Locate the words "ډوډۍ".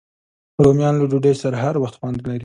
1.11-1.33